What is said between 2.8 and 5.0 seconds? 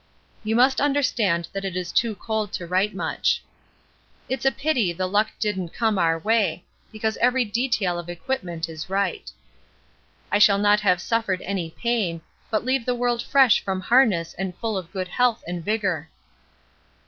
much.... It's a pity